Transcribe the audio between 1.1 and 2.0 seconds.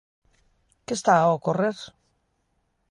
a ocorrer?